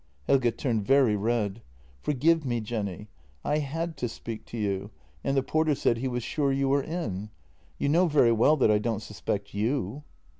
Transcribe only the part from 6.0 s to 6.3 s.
was